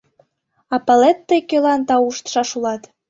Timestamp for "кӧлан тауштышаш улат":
1.49-2.81